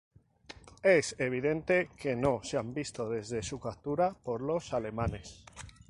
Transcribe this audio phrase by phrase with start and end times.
[0.81, 5.45] Es evidente que no se han visto desde su captura por los alemanes.